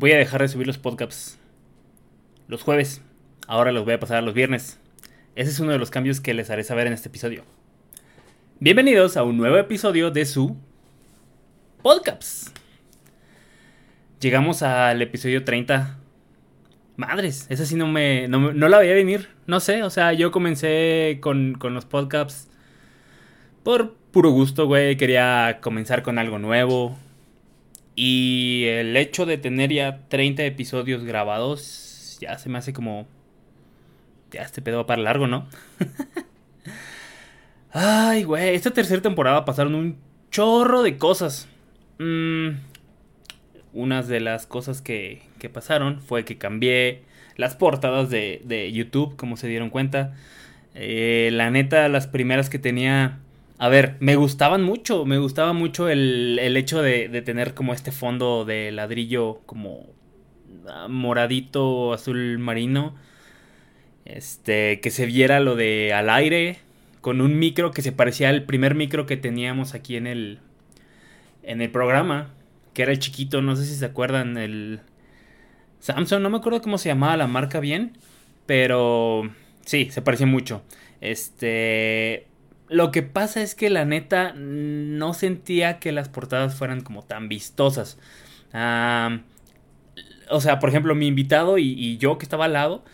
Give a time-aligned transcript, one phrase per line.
[0.00, 1.38] voy a dejar de subir los podcasts
[2.48, 3.02] los jueves.
[3.46, 4.80] Ahora los voy a pasar a los viernes.
[5.36, 7.44] Ese es uno de los cambios que les haré saber en este episodio.
[8.60, 10.56] Bienvenidos a un nuevo episodio de su
[11.82, 12.56] podcast.
[14.20, 15.98] Llegamos al episodio 30.
[16.96, 18.26] Madres, esa sí no me.
[18.26, 19.28] No, la veía venir.
[19.46, 22.48] No sé, o sea, yo comencé con, con los podcasts
[23.62, 24.96] por puro gusto, güey.
[24.96, 26.96] Quería comenzar con algo nuevo.
[28.02, 33.06] Y el hecho de tener ya 30 episodios grabados ya se me hace como...
[34.30, 35.46] Ya este pedo va para largo, ¿no?
[37.74, 39.98] Ay, güey, esta tercera temporada pasaron un
[40.30, 41.46] chorro de cosas.
[41.98, 42.52] Mm,
[43.74, 47.02] unas de las cosas que, que, pasaron fue que cambié
[47.36, 50.14] las portadas de, de YouTube, como se dieron cuenta.
[50.74, 53.18] Eh, la neta, las primeras que tenía
[53.62, 58.46] a ver, me gustaban mucho, me gustaba mucho el, hecho de, tener como este fondo
[58.46, 59.86] de ladrillo como
[60.66, 62.94] ah, moradito, azul marino.
[64.06, 66.58] Este, que se viera lo de al aire,
[67.02, 70.38] con un micro que se parecía al primer micro que teníamos aquí en el,
[71.42, 72.30] en el programa,
[72.72, 74.80] que era el chiquito, no sé si se acuerdan, el
[75.80, 77.98] Samsung, no me acuerdo cómo se llamaba la marca bien,
[78.46, 79.30] pero
[79.66, 80.62] sí, se parecía mucho.
[81.02, 82.26] Este,
[82.70, 87.28] lo que pasa es que la neta no sentía que las portadas fueran como tan
[87.28, 87.98] vistosas.
[88.52, 92.84] o sea, por ejemplo, mi invitado y, yo que estaba al lado,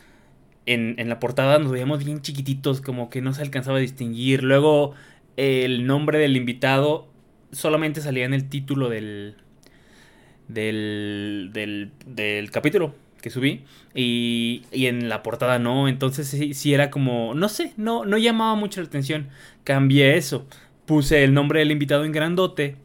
[0.64, 4.42] en, la portada nos veíamos bien chiquititos, como que no se alcanzaba a distinguir.
[4.42, 4.94] Luego,
[5.36, 7.08] el nombre del invitado
[7.52, 9.36] solamente salía en el título del,
[10.48, 11.50] del,
[12.06, 13.64] del capítulo que subí
[13.94, 18.54] y, y, en la portada no, entonces sí, era como, no sé, no, no llamaba
[18.54, 19.28] mucho la atención,
[19.64, 20.46] cambié eso,
[20.84, 22.76] puse el nombre del invitado en grandote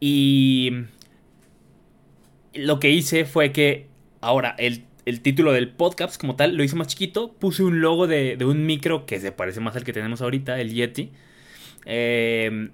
[0.00, 0.72] y
[2.54, 3.86] lo que hice fue que
[4.20, 4.84] ahora el,
[5.22, 8.66] título del podcast como tal lo hice más chiquito, puse un logo de, de, un
[8.66, 11.10] micro que se parece más al que tenemos ahorita, el Yeti.
[11.86, 12.70] Eh,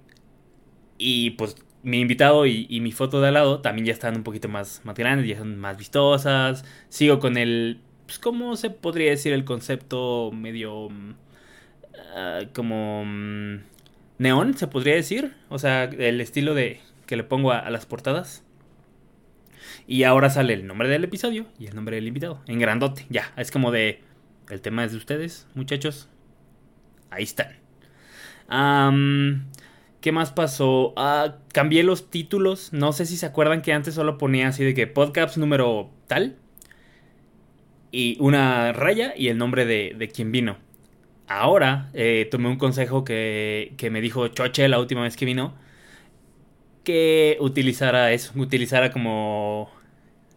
[0.99, 4.49] y pues mi invitado y, mi foto de al lado también ya están un poquito
[4.49, 6.65] más, más grandes, ya son más vistosas.
[6.89, 11.15] Sigo con el, pues, ¿cómo se podría decir el concepto medio mm,
[12.17, 13.59] ah, como mm,
[14.19, 15.35] neón, se podría decir?
[15.51, 18.43] O sea, el estilo de que le pongo a, las portadas.
[19.87, 23.33] Y ahora sale el nombre del episodio y el nombre del invitado, en grandote, ya,
[23.37, 24.01] es como de,
[24.49, 26.09] el tema es de ustedes, muchachos.
[27.11, 27.59] Ahí están.
[30.05, 30.93] ¿Qué más pasó?
[30.99, 32.75] Ah, cambié los títulos.
[32.75, 36.37] No sé si se acuerdan que antes solo ponía así de que podcast número tal.
[37.91, 40.59] Y una raya y el nombre de, de quien vino.
[41.27, 45.55] Ahora eh, tomé un consejo que, que, me dijo Choche la última vez que vino.
[46.83, 48.33] Que utilizara eso.
[48.37, 49.71] Utilizara como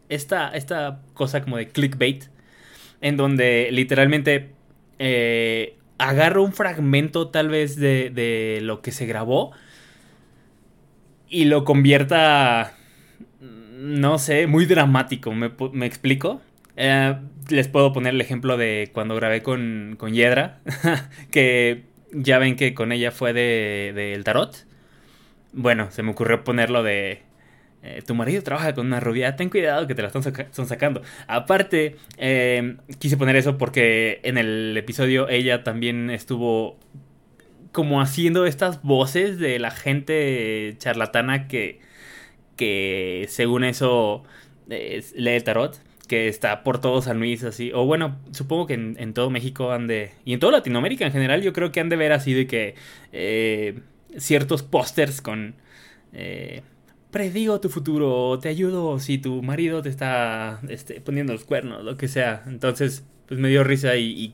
[0.07, 2.23] esta, esta cosa como de clickbait.
[3.01, 4.51] En donde literalmente
[4.97, 9.53] eh, agarro un fragmento tal vez de, de lo que se grabó
[11.29, 12.73] y lo convierta,
[13.39, 15.31] no sé, muy dramático.
[15.33, 16.41] ¿Me, explico?
[16.75, 17.15] Eh,
[17.49, 20.59] les puedo poner el ejemplo de cuando grabé con, con Yedra,
[21.31, 24.65] que ya ven que con ella fue del de, el tarot.
[25.53, 27.23] Bueno, se me ocurrió ponerlo de
[27.87, 31.01] eh, tu marido trabaja con una rubia, ten cuidado que te la están, sacando.
[31.27, 36.77] Aparte, eh, quise poner eso porque en el episodio ella también estuvo
[37.71, 41.79] como haciendo estas voces de la gente charlatana que,
[42.57, 44.23] que según eso
[44.67, 49.13] lee el tarot, que está por todo San Luis así, o bueno, supongo que en,
[49.13, 51.95] todo México han de, y en toda Latinoamérica en general, yo creo que han de
[51.95, 52.75] ver así de que
[53.13, 53.79] eh,
[54.17, 55.55] ciertos pósters con
[57.12, 61.97] predigo tu futuro, te ayudo si tu marido te está este, poniendo los cuernos, lo
[61.97, 62.44] que sea.
[62.47, 64.34] Entonces, pues me dio risa y,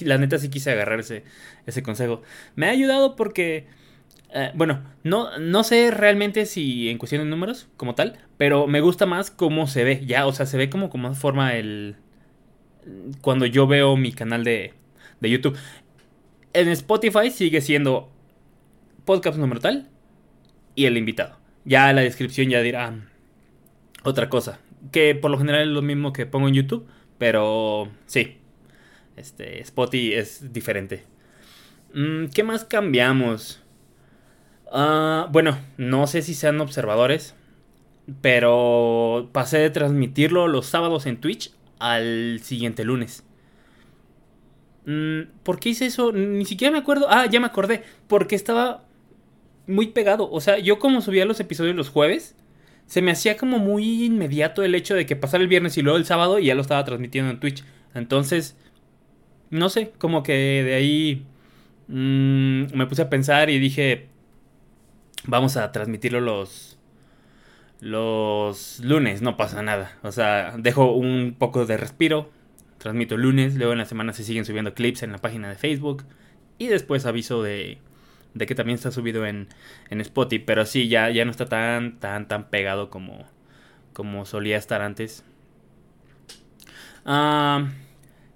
[0.00, 2.22] la neta sí quise agarrar ese, consejo.
[2.56, 3.66] Me ha ayudado porque,
[4.34, 8.80] eh, bueno, no, no sé realmente si en cuestión de números como tal, pero me
[8.80, 11.96] gusta más cómo se ve, ya, o sea, se ve como como forma el...
[13.22, 14.74] Cuando yo veo mi canal de,
[15.20, 15.56] de YouTube.
[16.52, 18.10] En Spotify sigue siendo
[19.06, 19.88] podcast número tal
[20.74, 21.43] y el invitado.
[21.64, 22.94] Ya la descripción ya dirá
[24.02, 24.58] otra cosa.
[24.92, 26.86] Que por lo general es lo mismo que pongo en YouTube.
[27.18, 28.38] Pero sí.
[29.16, 31.04] Este, Spotify es diferente.
[31.94, 33.62] Mm, ¿Qué más cambiamos?
[34.72, 37.34] Ah, bueno, no sé si sean observadores.
[38.20, 43.24] Pero pasé de transmitirlo los sábados en Twitch al siguiente lunes.
[44.86, 46.12] Mm, ¿Por qué hice eso?
[46.12, 47.06] Ni siquiera me acuerdo.
[47.08, 47.82] Ah, ya me acordé.
[48.06, 48.84] Porque estaba
[49.66, 50.30] muy pegado.
[50.30, 52.36] O sea, yo como subía los episodios los jueves,
[52.86, 55.98] se me hacía como muy inmediato el hecho de que pasara el viernes y luego
[55.98, 57.64] el sábado y ya lo estaba transmitiendo en Twitch.
[57.94, 58.56] Entonces,
[59.50, 60.32] no sé, como que
[60.64, 61.26] de ahí
[61.88, 64.08] mm, me puse a pensar y dije,
[65.26, 66.78] vamos a transmitirlo los,
[67.80, 69.98] los lunes, no pasa nada.
[70.02, 72.30] O sea, dejo un poco de respiro,
[72.78, 76.04] transmito lunes, luego en la semana se siguen subiendo clips en la página de Facebook
[76.58, 77.78] y después aviso de,
[78.34, 79.48] de que también está subido en,
[79.90, 83.24] en Spotify, pero sí, ya, ya no está tan, tan, tan pegado como,
[83.92, 85.24] como solía estar antes.
[87.04, 87.68] Ah,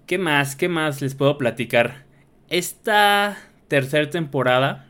[0.06, 0.56] ¿Qué más?
[0.56, 2.04] ¿Qué más les puedo platicar?
[2.48, 3.36] Esta
[3.68, 4.86] tercera temporada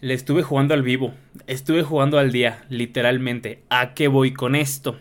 [0.00, 1.14] le estuve jugando al vivo.
[1.46, 3.62] Estuve jugando al día, literalmente.
[3.70, 4.98] ¿A qué voy con esto?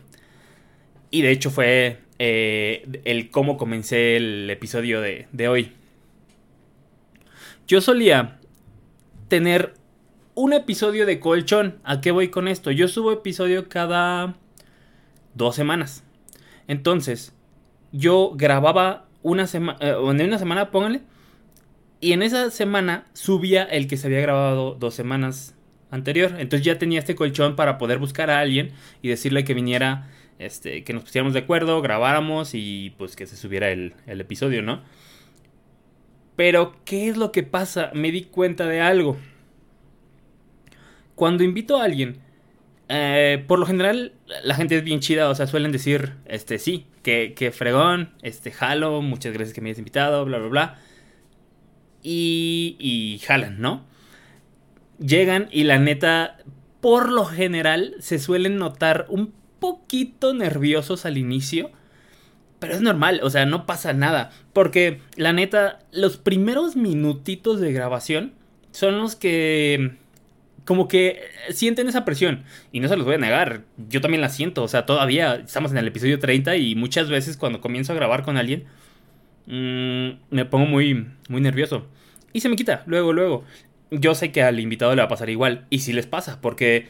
[1.12, 5.74] Y de hecho fue eh, el cómo comencé el episodio de, de hoy.
[7.68, 8.40] Yo solía
[9.28, 9.74] tener
[10.36, 11.80] un episodio de colchón.
[11.84, 12.72] ¿A qué voy con esto?
[12.72, 14.36] Yo subo episodio cada
[15.34, 16.06] dos semanas.
[16.70, 17.34] Entonces,
[17.92, 21.02] yo grababa una semana, eh, en una semana, pónganle,
[22.00, 25.54] y en esa semana subía el que se había grabado dos semanas
[25.92, 26.36] anterior.
[26.40, 28.72] Entonces ya tenía este colchón para poder buscar a alguien
[29.02, 30.08] y decirle que viniera,
[30.40, 34.62] este, que nos pusiéramos de acuerdo, grabáramos y pues que se subiera el, el episodio,
[34.62, 34.84] ¿no?
[36.38, 37.92] Pero, ¿qué es lo que pasa?
[37.94, 39.18] Me di cuenta de algo.
[41.16, 42.20] Cuando invito a alguien,
[42.88, 44.14] eh, por lo general
[44.46, 48.52] la gente es bien chida, o sea, suelen decir, este, sí, que, que fregón, este,
[48.52, 50.80] jalo, muchas gracias que me hayas invitado, bla, bla, bla
[52.10, 53.86] y, jalan, ¿no?
[55.00, 56.38] Llegan y la neta,
[56.82, 61.72] por lo general, se suelen notar un poquito nerviosos al inicio.
[62.60, 64.32] Pero es normal, o sea, no pasa nada.
[64.54, 68.34] Porque la neta, los primeros minutitos de grabación
[68.72, 69.98] son los que
[70.68, 71.22] como que
[71.52, 72.44] sienten esa presión.
[72.72, 74.64] Y no se los voy a negar, yo también la siento.
[74.64, 78.24] O sea, todavía estamos en el episodio 30 y muchas veces cuando comienzo a grabar
[78.24, 78.66] con alguien,
[79.46, 81.88] mmm, me pongo muy, muy nervioso.
[82.34, 83.46] Y se me quita, luego, luego.
[83.92, 85.66] Yo sé que al invitado le va a pasar igual.
[85.70, 86.88] Y si les pasa, porque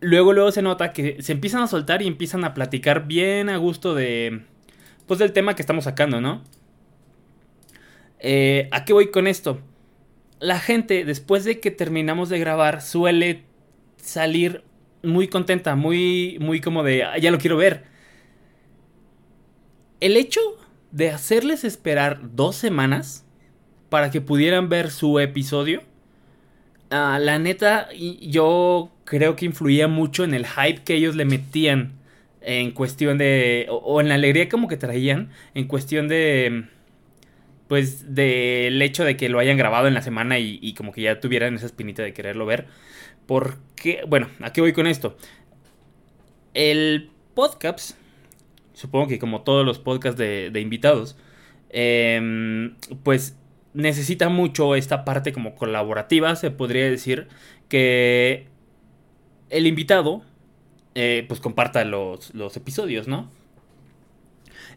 [0.00, 3.56] luego, luego se nota que se empiezan a soltar y empiezan a platicar bien a
[3.56, 4.42] gusto de...
[5.10, 6.40] Pues del tema que estamos sacando, ¿no?
[8.20, 9.58] Eh, ¿A qué voy con esto?
[10.38, 13.42] La gente, después de que terminamos de grabar, suele
[13.96, 14.62] salir
[15.02, 17.86] muy contenta, muy, muy como de, ah, ya lo quiero ver.
[19.98, 20.40] El hecho
[20.92, 23.26] de hacerles esperar dos semanas
[23.88, 25.82] para que pudieran ver su episodio.
[26.90, 31.99] Ah, la neta, yo creo que influía mucho en el hype que ellos le metían
[32.40, 33.66] en cuestión de...
[33.70, 36.64] o, en la alegría como que traían en cuestión de...
[37.68, 41.20] pues del hecho de que lo hayan grabado en la semana y, como que ya
[41.20, 42.66] tuvieran esa espinita de quererlo ver.
[43.26, 45.16] Porque, bueno, ¿a qué voy con esto?
[46.54, 47.96] El podcast,
[48.72, 51.16] supongo que como todos los podcasts de, de invitados,
[51.70, 52.72] eh,
[53.04, 53.36] pues
[53.72, 57.28] necesita mucho esta parte como colaborativa, se podría decir,
[57.68, 58.48] que
[59.48, 60.22] el invitado
[60.94, 63.30] eh, pues comparta los, episodios, ¿no?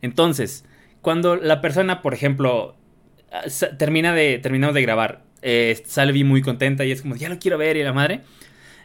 [0.01, 0.65] Entonces,
[1.01, 2.75] cuando la persona, por ejemplo,
[3.31, 3.44] ah,
[3.77, 7.58] termina de, terminamos de grabar, eh, sale muy contenta y es como, ya lo quiero
[7.58, 8.22] ver y la madre.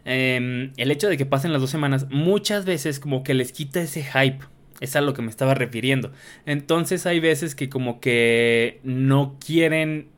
[0.05, 3.81] Em, el hecho de que pasen las dos semanas muchas veces como que les quita
[3.81, 4.39] ese hype
[4.81, 6.13] es a lo que me estaba refiriendo.
[6.47, 10.09] Entonces hay veces que como que no quieren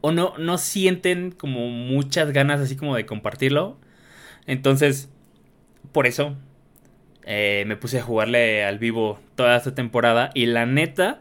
[0.00, 3.78] o no, no sienten como muchas ganas así como de compartirlo.
[4.46, 5.08] Entonces,
[5.90, 6.36] por eso
[7.24, 10.30] eh, me puse a jugarle al vivo toda esta temporada.
[10.34, 11.20] Y la neta,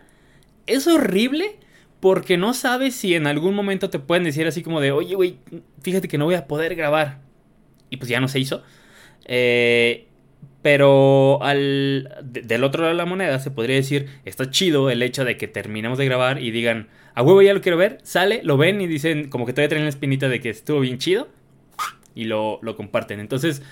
[0.68, 1.58] es horrible
[2.00, 5.38] porque no sabes si en algún momento te pueden decir así como de, oye, güey,
[5.82, 7.20] fíjate que no voy a poder grabar.
[7.90, 8.64] Y pues ya no se hizo.
[9.26, 10.08] Eh,
[10.62, 15.26] pero al, del otro lado de la moneda se podría decir, está chido el hecho
[15.26, 18.58] de que terminemos de grabar y digan, a huevo ya lo quiero ver, sale, lo
[18.58, 21.30] ven y dicen, como que todavía traen la espinita de que estuvo bien chido
[22.14, 23.20] y lo, comparten.
[23.20, 23.64] Entonces,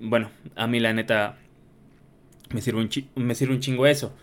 [0.00, 1.38] bueno, a mí la neta
[2.50, 4.14] me sirve, un me sirve un chingo eso.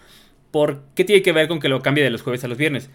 [0.52, 2.90] ¿Por qué tiene que ver con que lo cambie de los jueves a los viernes?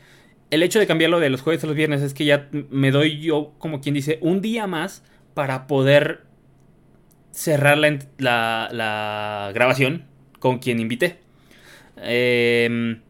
[0.51, 3.19] El hecho de cambiarlo de los jueves a los viernes es que ya me doy
[3.21, 5.03] yo, como quien dice, un día más
[5.35, 6.23] para poder
[7.33, 10.05] cerrar la, la, grabación
[10.39, 11.19] con quien invité.
[11.97, 13.01] Em,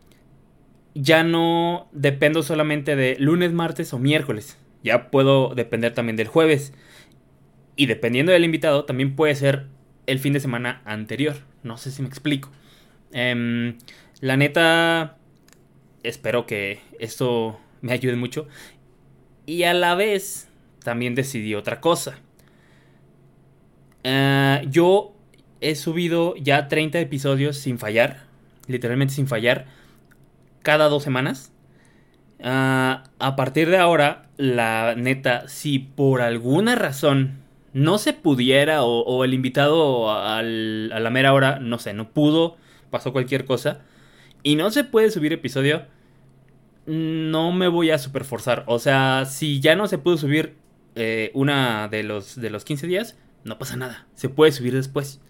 [0.94, 4.58] ya no dependo solamente de lunes, martes o miércoles.
[4.82, 6.72] Ya puedo depender también del jueves.
[7.76, 9.66] Y dependiendo del invitado, también puede ser
[10.06, 11.36] el fin de semana anterior.
[11.62, 12.50] No sé si me explico.
[13.12, 13.76] Em,
[14.20, 15.18] la neta,
[16.02, 18.48] espero que esto me ayude mucho.
[19.44, 20.48] Y a la vez,
[20.82, 22.18] también decidí otra cosa.
[24.04, 25.14] Eh, yo
[25.60, 28.24] he subido ya 30 episodios sin fallar,
[28.68, 29.66] literalmente sin fallar,
[30.62, 31.52] cada dos semanas.
[32.42, 37.45] Ah, a partir de ahora, la neta, si por alguna razón
[37.76, 42.56] no se pudiera o, el invitado a la mera hora, no sé, no pudo,
[42.88, 43.82] pasó cualquier cosa,
[44.42, 45.84] y no se puede subir episodio,
[46.86, 48.64] no me voy a superforzar.
[48.66, 50.54] O sea, si ya no se pudo subir
[50.94, 54.06] eh, una de los, de los 15 días, no pasa nada.
[54.14, 55.20] Se puede subir después.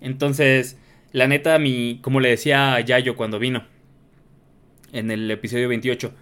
[0.00, 0.76] Entonces,
[1.12, 3.66] la neta, mi, como le decía a Yayo cuando vino,
[4.92, 6.12] en el episodio 28,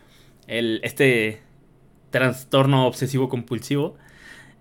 [0.49, 1.41] el, este
[2.11, 3.97] trastorno obsesivo compulsivo,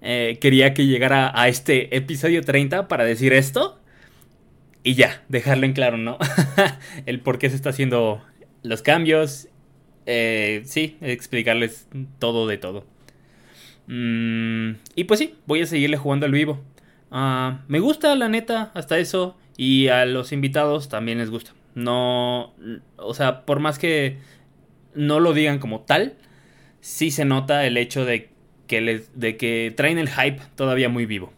[0.01, 3.79] eh, quería que llegara a este episodio 30 para decir esto.
[4.83, 6.17] Y ya, dejarlo en claro, ¿no?
[7.05, 8.21] el por qué se está haciendo
[8.63, 9.47] los cambios.
[10.07, 11.87] Eh, sí, explicarles
[12.19, 12.85] todo de todo.
[13.87, 16.59] Mm, y pues sí, voy a seguirle jugando al vivo.
[17.11, 19.37] Ah, me gusta, la neta, hasta eso.
[19.55, 21.51] Y a los invitados también les gusta.
[21.75, 22.53] No,
[22.97, 24.17] o sea, por más que
[24.95, 26.15] no lo digan como tal,
[26.79, 28.31] sí se nota el hecho de
[28.79, 31.33] de que traen el hype todavía muy vivo.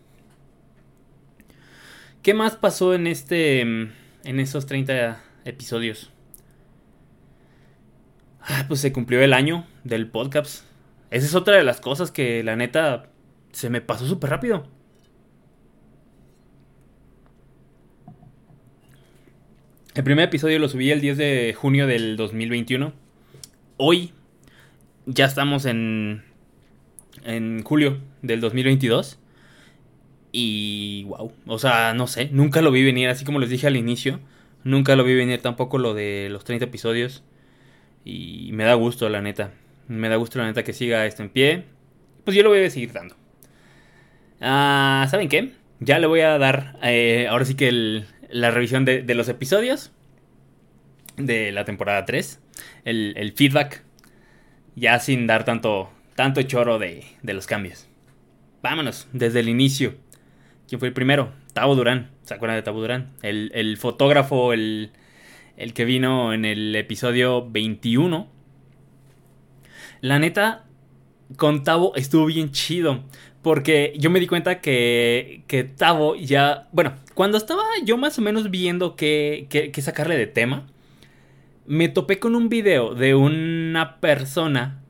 [2.21, 6.11] ¿Qué más pasó en este en esos 30 episodios?
[8.41, 10.65] Ah, pues se cumplió el año del podcast.
[11.09, 13.09] Esa es otra de las cosas que la neta
[13.51, 14.67] se me pasó súper rápido.
[19.95, 22.93] El primer episodio lo subí el 10 de junio del 2021.
[23.77, 24.11] Hoy
[25.05, 26.23] ya estamos en,
[27.23, 29.19] en julio del 2022.
[30.31, 33.77] Y wow, o sea, no sé, nunca lo vi venir, así como les dije al
[33.77, 34.19] inicio.
[34.63, 37.23] Nunca lo vi venir tampoco lo de los 30 episodios.
[38.05, 39.51] Y me da gusto, la neta.
[39.87, 41.65] Me da gusto, la neta, que siga esto en pie.
[42.23, 43.15] Pues yo lo voy a seguir dando.
[44.41, 45.53] Ah, ¿Saben qué?
[45.79, 49.91] Ya le voy a dar, eh, ahora sí que el, la revisión de, los episodios
[51.17, 52.41] de la temporada 3,
[52.83, 53.83] el, feedback,
[54.75, 57.87] ya sin dar tanto, tanto choro de, los cambios.
[58.61, 59.95] Vámonos, desde el inicio.
[60.67, 61.33] ¿Quién fue el primero?
[61.53, 62.11] Tavo Durán.
[62.23, 63.11] ¿Se acuerdan de Tavo Durán?
[63.21, 64.91] El, fotógrafo, el,
[65.57, 68.27] el que vino en el episodio 21.
[70.01, 70.65] La neta,
[71.37, 73.03] con Tavo estuvo bien chido.
[73.41, 76.69] Porque yo me di cuenta que, que Tavo ya.
[76.71, 80.67] Bueno, cuando estaba yo más o menos viendo qué, sacarle de tema,
[81.65, 84.82] me topé con un video de una persona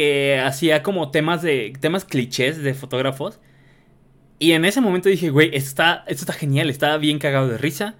[0.00, 1.74] que hacía como temas de.
[1.78, 3.38] temas clichés de fotógrafos.
[4.38, 7.58] Y en ese momento dije, güey, esto está, esto está genial, está bien cagado de
[7.58, 7.96] risa.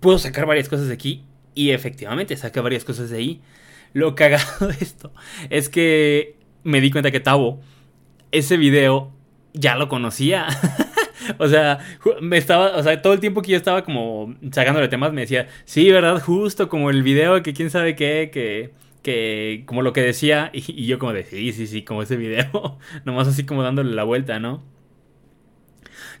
[0.00, 1.24] Puedo sacar varias cosas de aquí.
[1.54, 3.40] Y efectivamente saqué varias cosas de ahí.
[3.94, 5.10] Lo cagado de esto
[5.48, 7.62] es que me di cuenta que Tavo
[8.30, 9.10] ese video
[9.54, 10.48] ya lo conocía.
[11.38, 11.78] o sea,
[12.20, 15.48] me estaba, o sea, todo el tiempo que yo estaba como sacándole temas me decía,
[15.64, 16.20] sí, ¿verdad?
[16.20, 20.86] Justo como el video que quién sabe qué, que, que como lo que decía, y,
[20.86, 24.38] yo como de, sí, sí, sí, como ese video, nomás así como dándole la vuelta,
[24.38, 24.62] ¿no?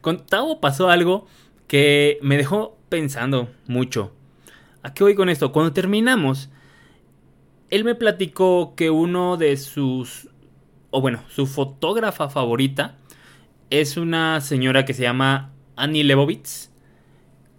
[0.00, 1.26] Con Tavo pasó algo
[1.68, 4.12] que me dejó pensando mucho.
[4.82, 5.52] ¿A qué voy con esto?
[5.52, 6.50] Cuando terminamos,
[7.70, 10.28] él me platicó que uno de sus
[10.92, 12.96] o bueno, su fotógrafa favorita
[13.70, 16.70] es una señora que se llama Annie Lebovitz.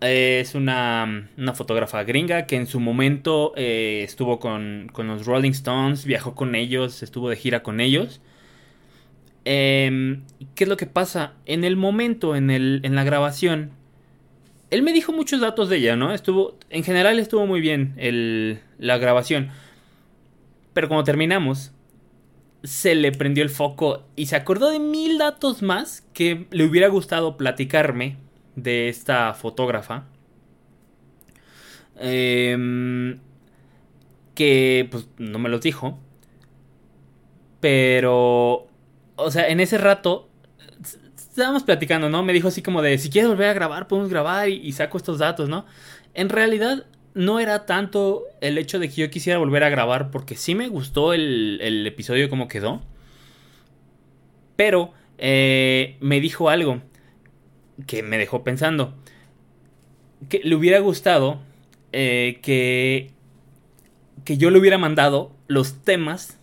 [0.03, 6.35] Es una, fotógrafa gringa que en su momento eh, estuvo con, los Rolling Stones, viajó
[6.35, 8.19] con ellos, estuvo de gira con ellos.
[9.45, 10.23] Em,
[10.55, 11.33] ¿Qué es lo que pasa?
[11.45, 13.71] En el momento, en, el, en la grabación,
[14.71, 16.13] él me dijo muchos datos de ella, ¿no?
[16.13, 17.93] Estuvo, en general estuvo muy bien
[18.79, 19.51] la grabación.
[20.73, 21.71] Pero cuando terminamos,
[22.63, 26.89] se le prendió el foco y se acordó de mil datos más que le hubiera
[26.89, 28.17] gustado platicarme
[28.55, 30.05] de esta fotógrafa.
[31.97, 33.19] Em,
[34.35, 35.99] que pues no me los dijo.
[37.59, 38.67] Pero,
[39.15, 40.29] o sea, en ese rato
[41.15, 42.23] estábamos platicando, ¿no?
[42.23, 45.19] Me dijo así como de, si quieres volver a grabar, podemos grabar y, saco estos
[45.19, 45.65] datos, ¿no?
[46.13, 50.35] En realidad no era tanto el hecho de que yo quisiera volver a grabar, porque
[50.35, 52.81] sí me gustó el, episodio como quedó.
[54.55, 56.81] Pero eh, me dijo algo
[57.87, 58.93] que me dejó pensando.
[60.29, 61.41] Que le hubiera gustado
[61.91, 63.11] eh, que,
[64.25, 66.39] que yo le hubiera mandado los temas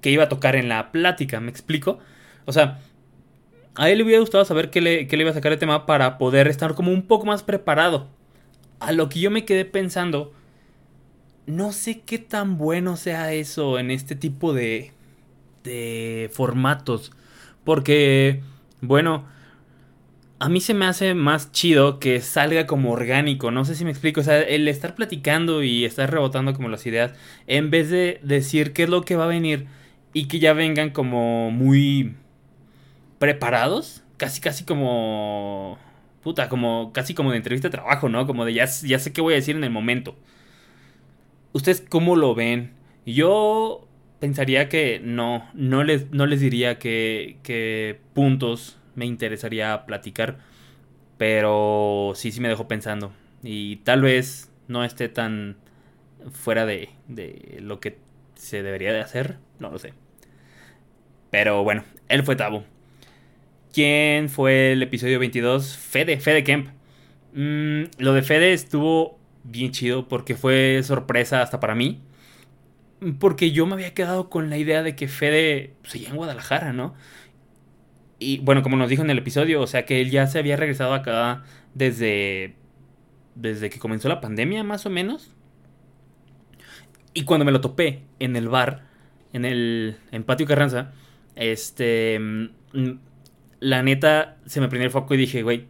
[0.00, 1.98] que iba a tocar en la plática, ¿me explico?
[2.46, 2.80] O sea,
[3.74, 5.86] a él le hubiera gustado saber qué le, qué le iba a sacar el tema
[5.86, 8.08] para poder estar como un poco más preparado
[8.80, 10.32] a lo que yo me quedé pensando,
[11.46, 14.92] no sé qué tan bueno sea eso en este tipo de,
[15.62, 17.12] de formatos.
[17.62, 18.42] Porque,
[18.80, 19.26] bueno,
[20.40, 23.50] a mí se me hace más chido que salga como orgánico.
[23.50, 24.22] No sé si me explico.
[24.22, 27.12] O sea, el estar platicando y estar rebotando como las ideas,
[27.46, 29.66] en vez de decir qué es lo que va a venir
[30.14, 32.14] y que ya vengan como muy
[33.18, 35.78] preparados, casi, casi como.
[36.22, 38.26] Puta, como casi como de entrevista de trabajo, ¿no?
[38.26, 40.16] Como de ya, ya sé qué voy a decir en el momento.
[41.52, 42.72] ¿Ustedes cómo lo ven?
[43.04, 43.86] Yo
[44.20, 50.36] pensaría que no, no les, no les diría que, que puntos me interesaría platicar,
[51.16, 53.12] pero sí, sí me dejó pensando.
[53.42, 55.56] Y tal vez no esté tan
[56.30, 57.96] fuera de, de lo que
[58.34, 59.94] se debería de hacer, no lo sé.
[61.30, 62.62] Pero bueno, él fue Tabo.
[63.72, 65.78] ¿Quién fue el episodio 22?
[65.78, 66.68] Fede, Fede Kemp.
[67.32, 72.02] Mm, lo de Fede estuvo bien chido porque fue sorpresa hasta para mí.
[73.18, 76.94] Porque yo me había quedado con la idea de que Fede seguía en Guadalajara, ¿no?
[78.22, 80.56] Y bueno, como nos dijo en el episodio, o sea que él ya se había
[80.56, 81.42] regresado acá
[81.74, 82.54] desde.
[83.34, 85.34] desde que comenzó la pandemia, más o menos.
[87.14, 88.84] Y cuando me lo topé en el bar,
[89.32, 89.96] en el.
[90.12, 90.92] en Patio Carranza,
[91.34, 92.18] este.
[92.20, 92.98] Mm,
[93.60, 95.66] la neta se me prendió el foco y dije, güey,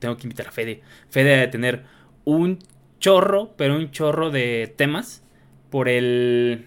[0.00, 0.82] tengo que invitar a Fede.
[1.10, 1.84] Fede a tener
[2.24, 2.58] un
[2.98, 5.22] chorro, pero un chorro de temas
[5.70, 6.66] por el.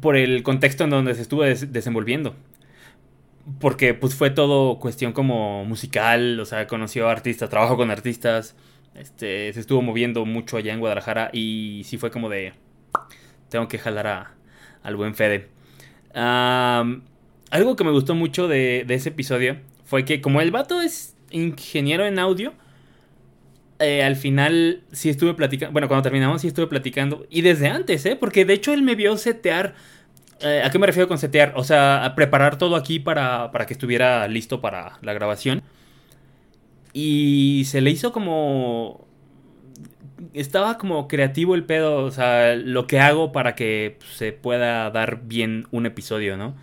[0.00, 2.34] por el contexto en donde se estuvo desenvolviendo
[3.60, 8.56] porque pues fue todo cuestión como musical, o sea, conoció artistas, trabajó con artistas,
[8.94, 12.52] este, se estuvo moviendo mucho allá en Guadalajara y sí fue como de,
[13.48, 14.34] tengo que jalar a,
[14.82, 15.48] al buen Fede.
[16.14, 21.16] algo que me gustó mucho de, de, ese episodio fue que como el vato es
[21.30, 22.52] ingeniero en audio,
[23.80, 28.04] eh, al final sí estuve platicando, bueno, cuando terminamos sí estuve platicando, y desde antes,
[28.06, 28.16] ¿eh?
[28.16, 29.76] Porque de hecho él me vio setear
[30.40, 31.52] eh, ¿A qué me refiero con setear?
[31.56, 35.62] O sea, a preparar todo aquí para, para que estuviera listo para la grabación.
[36.92, 39.06] Y se le hizo como...
[40.34, 45.22] Estaba como creativo el pedo, o sea, lo que hago para que se pueda dar
[45.24, 46.56] bien un episodio, ¿no?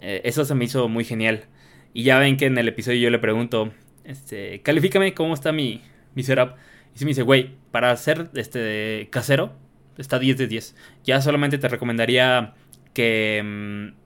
[0.00, 1.46] Eh, eso se me hizo muy genial.
[1.94, 3.72] Y ya ven que en el episodio yo le pregunto,
[4.04, 5.82] este, califícame cómo está mi,
[6.14, 6.56] mi setup.
[6.94, 9.52] Y se me dice, güey, para hacer este casero,
[9.96, 10.76] está 10 de 10.
[11.04, 12.54] Ya solamente te recomendaría
[12.94, 14.04] que mm,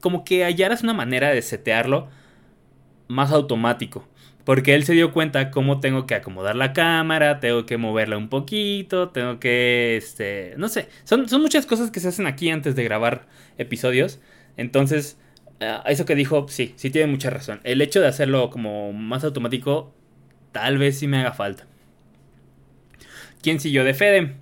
[0.00, 2.08] como que hallaras una manera de setearlo
[3.08, 4.08] más automático.
[4.44, 8.28] Porque él se dio cuenta cómo tengo que acomodar la cámara, tengo que moverla un
[8.28, 12.76] poquito, tengo que, este, no sé, son, son muchas cosas que se hacen aquí antes
[12.76, 13.26] de grabar
[13.58, 14.20] episodios.
[14.56, 15.18] Entonces,
[15.86, 17.60] eso que dijo, sí, sí tiene mucha razón.
[17.64, 19.92] El hecho de hacerlo como más automático,
[20.52, 21.66] tal vez sí me haga falta.
[23.42, 24.36] ¿Quién siguió de Fede?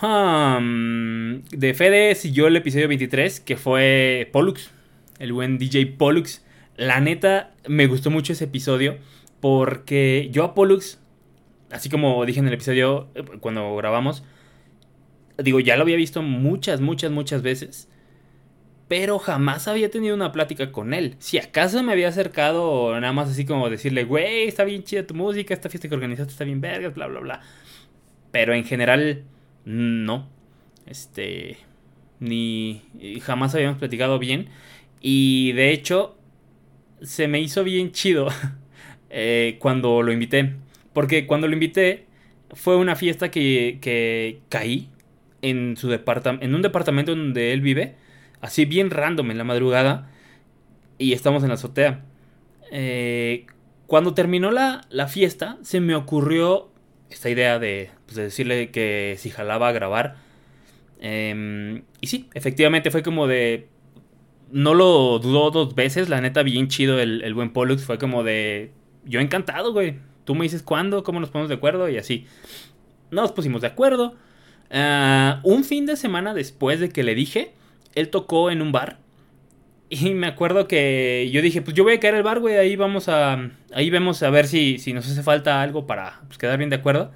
[0.00, 4.70] De Fede siguió el episodio 23, que fue Pollux,
[5.18, 6.44] el buen DJ Pollux.
[6.76, 8.98] La neta, me gustó mucho ese episodio,
[9.40, 10.98] porque yo a Pollux,
[11.70, 14.22] así como dije en el episodio eh, cuando grabamos,
[15.38, 17.88] digo, ya lo había visto muchas, muchas, muchas veces.
[18.88, 21.16] Pero jamás había tenido una plática con él.
[21.18, 25.14] Si acaso me había acercado, nada más así como decirle, güey, está bien chida tu
[25.14, 27.40] música, esta fiesta que organizaste está bien vergas, bla, bla, bla.
[28.30, 29.24] Pero en general,
[29.66, 30.28] no.
[30.86, 31.58] Este.
[32.20, 32.82] Ni.
[33.22, 34.48] Jamás habíamos platicado bien.
[35.02, 36.16] Y de hecho.
[37.02, 38.28] Se me hizo bien chido.
[39.08, 40.56] Eh, cuando lo invité.
[40.92, 42.06] Porque cuando lo invité.
[42.52, 44.88] Fue una fiesta que, que caí.
[45.42, 45.92] En su.
[45.92, 47.96] En un departamento donde él vive.
[48.40, 50.10] Así bien random en la madrugada.
[50.98, 52.04] Y estamos en la azotea.
[52.72, 53.46] Eh,
[53.86, 55.58] cuando terminó la, la fiesta.
[55.62, 56.68] Se me ocurrió
[57.08, 60.16] esta idea de, pues, decirle que si jalaba a grabar.
[61.00, 63.68] Em, y sí, efectivamente fue como de...
[64.50, 67.84] No lo dudó dos veces, la neta, bien chido el, buen Pollux.
[67.84, 68.70] Fue como de...
[69.04, 69.96] Yo encantado, güey.
[70.24, 72.26] Tú me dices cuándo, cómo nos ponemos de acuerdo y así.
[73.10, 74.14] Nos pusimos de acuerdo.
[74.70, 77.52] Ah, un fin de semana después de que le dije,
[77.94, 78.98] él tocó en un bar.
[79.88, 82.74] Y me acuerdo que yo dije, pues yo voy a caer al bar, güey, ahí
[82.74, 83.50] vamos a...
[83.72, 86.76] Ahí vemos a ver si, si nos hace falta algo para pues, quedar bien de
[86.76, 87.12] acuerdo.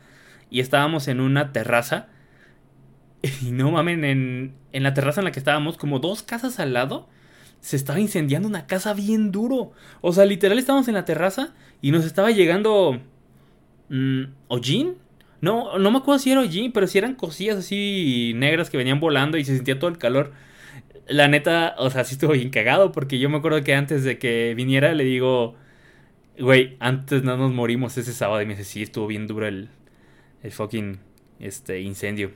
[0.50, 2.08] Y estábamos en una terraza.
[3.42, 6.72] Y no mamen, en, en la terraza en la que estábamos, como dos casas al
[6.72, 7.08] lado,
[7.60, 9.72] se estaba incendiando una casa bien duro.
[10.00, 13.00] O sea, literal estábamos en la terraza y nos estaba llegando...
[13.90, 14.96] Mmm, ¿Ojin?
[15.40, 19.00] No, no me acuerdo si era Ojin, pero si eran cosillas así negras que venían
[19.00, 20.32] volando y se sentía todo el calor
[21.10, 24.18] la neta, o sea, sí estuvo bien cagado porque yo me acuerdo que antes de
[24.18, 25.56] que viniera le digo,
[26.38, 29.70] güey, antes no nos morimos ese sábado y me dice, sí, estuvo bien duro el,
[30.42, 30.98] el fucking
[31.38, 32.32] este, incendio.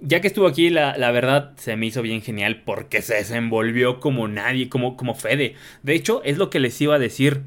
[0.00, 4.28] ya que estuvo aquí, la, verdad se me hizo bien genial porque se desenvolvió como
[4.28, 5.54] nadie, como, como Fede.
[5.82, 7.42] De hecho, es lo que les iba a decir.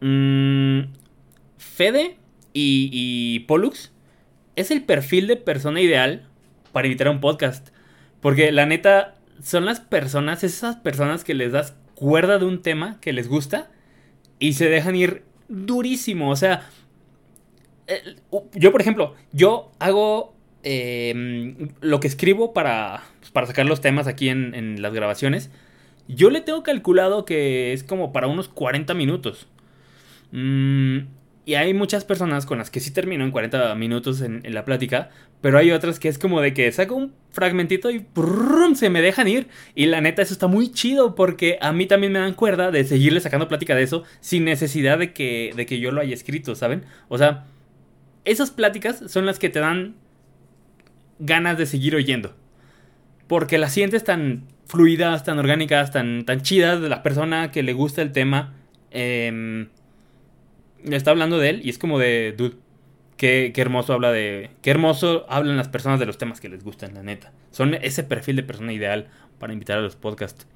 [0.00, 0.92] Mm,
[1.58, 2.16] Fede
[2.52, 3.92] y, y Pollux
[4.56, 6.26] es el perfil de persona ideal
[6.72, 7.68] para invitar a un podcast.
[8.20, 12.98] Porque la neta, son las personas, esas personas que les das cuerda de un tema
[13.00, 13.70] que les gusta
[14.38, 16.30] y se dejan ir durísimo.
[16.30, 16.68] O sea,
[18.54, 24.06] yo por ejemplo, yo hago em, lo que escribo para, pues, para sacar los temas
[24.06, 25.50] aquí en, las grabaciones.
[26.08, 29.48] Yo le tengo calculado que es como para unos 40 minutos.
[30.32, 31.00] Mm,
[31.44, 35.10] y hay muchas personas con las que sí termino en 40 minutos en, la plática,
[35.40, 38.04] pero hay otras que es como de que saco un fragmentito y
[38.74, 39.46] se me dejan ir.
[39.76, 42.82] Y la neta, eso está muy chido porque a mí también me dan cuerda de
[42.82, 46.56] seguirle sacando plática de eso sin necesidad de que, de que yo lo haya escrito,
[46.56, 46.84] ¿saben?
[47.08, 47.44] O sea,
[48.26, 49.94] esas pláticas son las que te dan
[51.18, 52.34] ganas de seguir oyendo.
[53.26, 57.72] Porque las sientes tan fluidas, tan orgánicas, tan, tan chidas de la persona que le
[57.72, 58.54] gusta el tema.
[58.90, 59.66] Eh,
[60.84, 62.56] está hablando de él y es como de, dude,
[63.16, 66.94] qué, hermoso habla de, qué hermoso hablan las personas de los temas que les gustan,
[66.94, 67.32] la neta.
[67.50, 69.08] Son ese perfil de persona ideal
[69.38, 70.46] para invitar a los podcasts.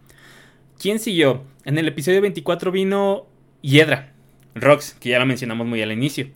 [0.78, 1.44] ¿Quién siguió?
[1.64, 3.26] En el episodio 24 vino
[3.62, 4.12] Hiedra,
[4.54, 6.28] Rox, que ya la mencionamos muy al inicio.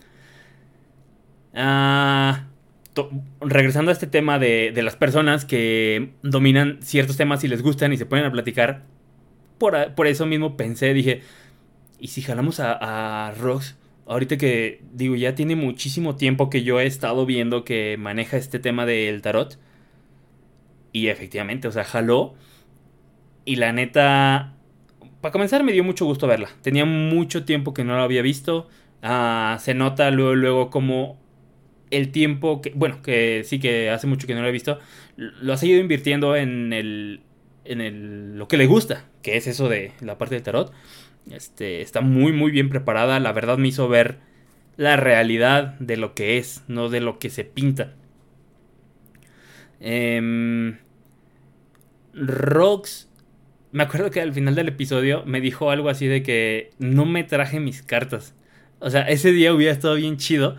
[1.54, 2.46] Ah,
[3.40, 7.92] regresando a este tema de, de, las personas que dominan ciertos temas y les gustan
[7.92, 8.82] y se ponen a platicar,
[9.58, 11.22] por, por eso mismo pensé, dije,
[11.98, 13.76] ¿y si jalamos a, Rox?
[14.06, 18.58] ahorita que digo, ya tiene muchísimo tiempo que yo he estado viendo que maneja este
[18.58, 19.58] tema del tarot.
[20.92, 22.34] Y efectivamente, o sea, jaló.
[23.46, 24.54] Y la neta,
[25.20, 26.50] para comenzar me dio mucho gusto verla.
[26.62, 28.68] Tenía mucho tiempo que no la había visto.
[29.02, 31.18] Ah, se nota luego, luego como
[31.90, 34.78] el tiempo que, bueno, que sí que hace mucho que no lo he visto,
[35.16, 37.20] lo ha seguido invirtiendo en el,
[37.64, 40.72] en el, lo que le gusta, que es eso de la parte del tarot.
[41.30, 43.20] Este, está muy, muy bien preparada.
[43.20, 44.18] La verdad me hizo ver
[44.76, 47.94] la realidad de lo que es, no de lo que se pinta.
[49.80, 50.74] Eh,
[52.14, 53.08] Rox,
[53.72, 57.24] me acuerdo que al final del episodio me dijo algo así de que no me
[57.24, 58.34] traje mis cartas.
[58.78, 60.56] O sea, ese día hubiera estado bien chido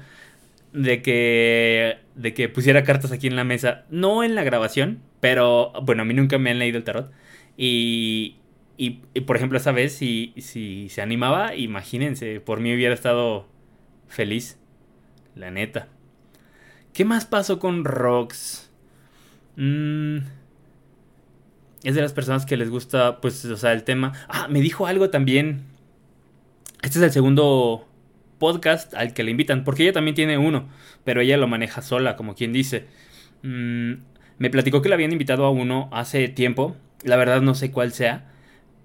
[0.76, 5.72] de que de que pusiera cartas aquí en la mesa, no en la grabación, pero
[5.84, 7.12] bueno, a mí nunca me han leído el tarot
[7.58, 8.36] y
[8.78, 13.48] y, por ejemplo, esa vez, si, si se animaba, imagínense, por mí hubiera estado
[14.08, 14.58] feliz.
[15.36, 15.88] La neta.
[16.94, 18.70] ¿Qué más pasó con Rox?
[19.56, 20.18] Mm,
[21.84, 24.14] es de las personas que les gusta, pues, o sea, el tema.
[24.28, 25.64] Ah, me dijo algo también.
[26.82, 27.88] Este es el segundo
[28.38, 30.70] podcast al que le invitan, porque ella también tiene uno,
[31.04, 32.86] pero ella lo maneja sola, como quien dice.
[33.44, 33.94] Mm,
[34.38, 36.76] me platicó que le habían invitado a uno hace tiempo.
[37.04, 38.32] La verdad no sé cuál sea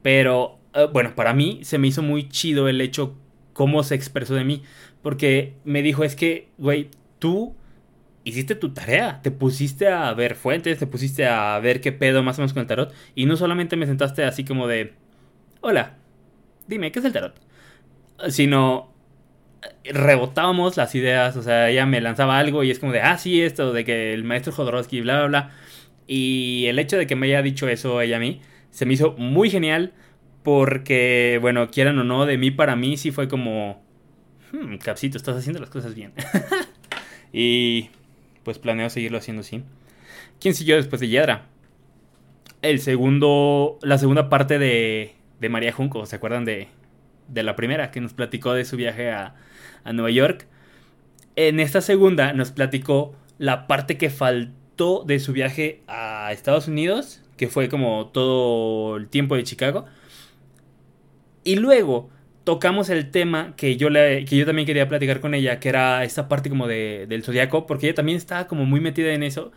[0.02, 3.16] pero eh, bueno, para mí se me hizo muy chido el hecho
[3.52, 4.62] cómo se expresó de mí.
[5.02, 7.54] Porque me dijo, es que, güey, tú
[8.24, 12.38] hiciste tu tarea, te pusiste a ver fuentes, te pusiste a ver qué pedo más
[12.38, 12.92] o menos con el tarot.
[13.14, 14.94] Y no solamente me sentaste así como de,
[15.60, 15.96] hola,
[16.68, 17.34] dime, ¿qué es el tarot?
[18.28, 18.89] Sino
[19.84, 23.42] rebotábamos las ideas, o sea, ella me lanzaba algo y es como de, ah, sí,
[23.42, 25.50] esto, de que el maestro Jodorowsky, bla, bla, bla.
[26.06, 29.12] Y el hecho de que me haya dicho eso ella a mí, se me hizo
[29.12, 29.92] muy genial
[30.42, 33.82] porque, bueno, quieran o no, de mí para mí sí fue como,
[34.52, 36.12] hmm, Capsito, estás haciendo las cosas bien.
[37.32, 37.90] y
[38.42, 39.62] pues planeo seguirlo haciendo así.
[40.40, 41.46] ¿Quién siguió después de Yadra?
[42.62, 46.68] El segundo, la segunda parte de, de María Junco, ¿se acuerdan de,
[47.28, 49.34] de la primera que nos platicó de su viaje a,
[49.84, 50.46] a Nueva York?
[51.36, 57.22] En esta segunda nos platicó la parte que faltó de su viaje a Estados Unidos
[57.40, 59.86] que fue como todo el tiempo de Chicago.
[61.42, 62.10] Y luego
[62.44, 66.04] tocamos el tema que yo, le, que yo también quería platicar con ella, que era
[66.04, 69.52] esta parte como de, del zodiaco, porque ella también estaba como muy metida en eso.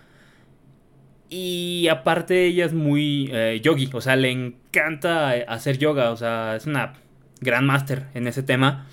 [1.30, 6.56] Y aparte ella es muy eh, yogi, o sea, le encanta hacer yoga, o sea,
[6.56, 6.94] es una
[7.42, 8.88] gran máster en ese tema.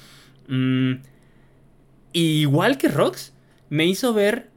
[0.48, 0.94] Mm,
[2.12, 3.32] igual que Rox,
[3.68, 4.50] me hizo ver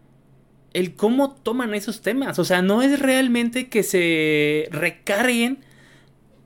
[0.74, 2.40] el cómo toman esos temas.
[2.40, 5.60] O sea, no es realmente que se recarguen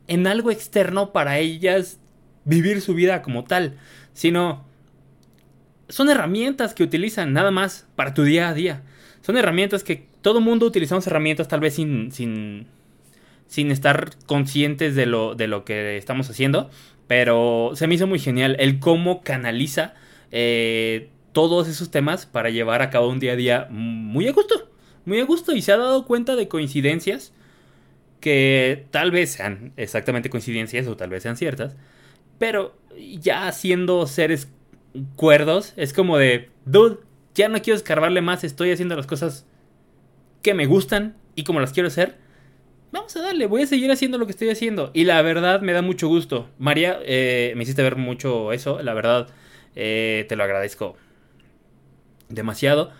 [0.07, 1.99] en algo externo para ellas
[2.45, 3.77] vivir su vida como tal,
[4.13, 4.65] sino
[5.89, 8.83] son herramientas que utilizan nada más para tu día a día.
[9.21, 12.67] Son herramientas que todo mundo utilizamos herramientas tal vez sin, sin,
[13.47, 16.69] sin estar conscientes de lo, de lo que estamos haciendo,
[17.07, 19.93] pero se me hizo muy genial el cómo canaliza
[20.31, 24.69] eh, todos esos temas para llevar a cabo un día a día muy a gusto.
[25.05, 27.33] muy a gusto y se ha dado cuenta de coincidencias
[28.19, 31.75] que tal vez sean exactamente coincidencias o tal vez sean ciertas,
[32.39, 32.75] pero
[33.19, 34.49] ya siendo seres
[35.15, 36.97] cuerdos, es como de, dude,
[37.35, 39.45] ya no quiero escarbarle más, estoy haciendo las cosas
[40.41, 42.15] que me gustan y como las quiero hacer.
[42.91, 44.91] Vamos a darle, voy a seguir haciendo lo que estoy haciendo.
[44.93, 46.49] Y la verdad me da mucho gusto.
[46.57, 49.27] María, eh, me hiciste ver mucho eso, la verdad
[49.77, 50.97] eh, te lo agradezco
[52.29, 52.91] demasiado.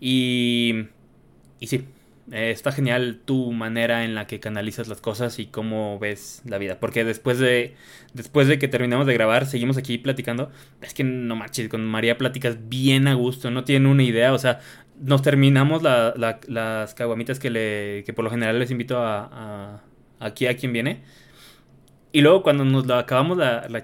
[0.00, 0.86] Y,
[1.60, 1.86] y sí,
[2.32, 6.58] eh, está genial tu manera en la que canalizas las cosas y cómo ves la
[6.58, 6.80] vida.
[6.80, 7.76] Porque después de,
[8.14, 10.50] después de que terminamos de grabar, seguimos aquí platicando.
[10.82, 14.32] Es que no manches, con María platicas bien a gusto, no tienen una idea.
[14.32, 14.60] O sea,
[15.00, 19.82] nos terminamos las caguamitas que, le, que por lo general les invito a,
[20.18, 21.02] aquí a quien viene.
[22.12, 23.82] Y luego cuando nos lo acabamos la, la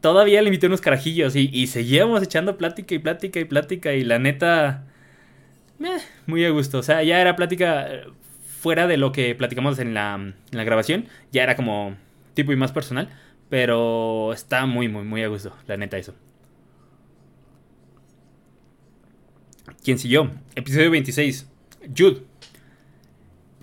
[0.00, 3.94] todavía le invité unos carajillos y, seguíamos echando plática y plática y plática.
[3.94, 4.84] Y la neta
[6.26, 6.78] muy a gusto.
[6.78, 8.04] O sea, ya era plática eh,
[8.60, 11.06] fuera de lo que platicamos en la, grabación.
[11.32, 11.96] Ya era como
[12.34, 13.08] tipo y más personal.
[13.48, 15.56] Pero está muy, muy, muy a gusto.
[15.66, 16.14] La neta, eso.
[19.82, 20.30] ¿Quién siguió?
[20.54, 21.48] Episodio 26.
[21.96, 22.22] Jude.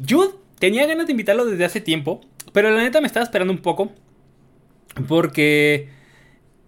[0.08, 2.22] Jude tenía ganas de invitarlo desde hace tiempo.
[2.52, 3.94] Pero la neta me estaba esperando un poco.
[5.08, 5.90] Porque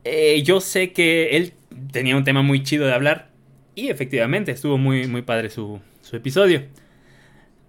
[0.10, 1.54] eh, yo sé que él
[1.92, 3.30] tenía un tema muy chido de hablar.
[3.76, 5.80] Y efectivamente, estuvo muy, muy padre su,
[6.12, 6.64] episodio.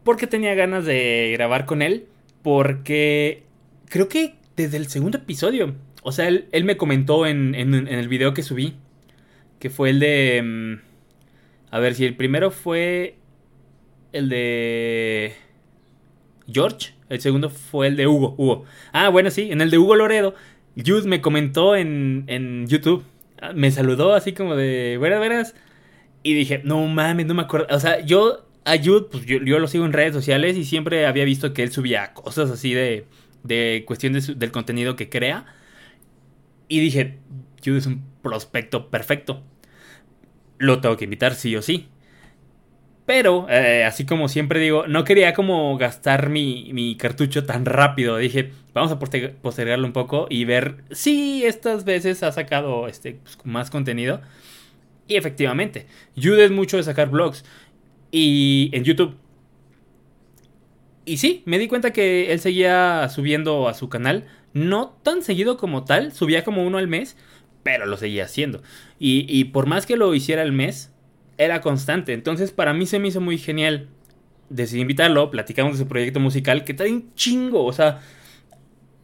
[0.05, 2.07] Porque tenía ganas de grabar con él.
[2.43, 3.43] Porque
[3.89, 5.75] creo que desde el segundo episodio.
[6.03, 8.75] O sea, él, me comentó en, el video que subí.
[9.59, 10.43] Que fue el de...
[10.43, 10.75] Mm,
[11.71, 13.17] a ver si el primero fue
[14.13, 15.35] el de...
[16.51, 16.95] George.
[17.11, 18.35] El segundo fue el de Hugo.
[18.39, 18.65] Hugo.
[18.93, 19.51] Ah, bueno, sí.
[19.51, 20.35] En el de Hugo Loredo.
[20.85, 23.05] Jude me comentó en, en YouTube.
[23.55, 24.97] Me saludó así como de...
[24.99, 25.55] Buenas, buenas.
[26.23, 27.67] Y dije, no mames, no me acuerdo.
[27.75, 28.77] O sea, yo a
[29.11, 32.51] pues yo, lo sigo en redes sociales y siempre había visto que él subía cosas
[32.51, 33.07] así de,
[33.43, 35.47] de cuestión del contenido que crea.
[36.69, 37.19] Y dije,
[37.65, 39.43] Jude es un prospecto perfecto.
[40.59, 41.89] Lo tengo que invitar sí o sí.
[43.09, 48.19] Pero, eh, así como siempre digo, no quería como gastar mi, mi cartucho tan rápido.
[48.19, 53.39] Dije, vamos a postergarlo un poco y ver si estas veces ha sacado este, pues,
[53.45, 54.21] más contenido.
[55.07, 55.87] Y efectivamente,
[56.23, 57.47] Jude es mucho de sacar vlogs.
[58.11, 59.17] Y en YouTube.
[61.07, 64.27] Y sí, me di cuenta que él seguía subiendo a su canal.
[64.53, 67.17] No tan seguido como tal, subía como uno al mes,
[67.63, 68.63] pero lo seguía haciendo.
[68.99, 70.93] Y, por más que lo hiciera al mes,
[71.39, 72.13] era constante.
[72.13, 73.89] Entonces para mí se me hizo muy genial.
[74.51, 77.65] Decidí invitarlo, platicamos de su proyecto musical, que trae un chingo.
[77.65, 78.01] O sea,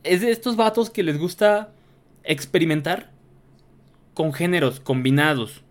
[0.02, 1.72] es de estos vatos que les gusta
[2.24, 3.10] experimentar
[4.12, 5.62] con géneros combinados.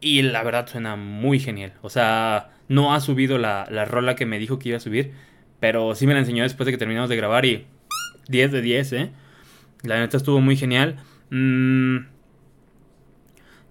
[0.00, 1.72] Y la verdad suena muy genial.
[1.82, 5.12] O sea, no ha subido la, rola que me dijo que iba a subir.
[5.60, 7.66] Pero sí me la enseñó después de que terminamos de grabar y
[8.28, 9.10] 10 de 10, ¿eh?
[9.82, 10.96] La neta estuvo muy genial.
[11.30, 11.98] Mm,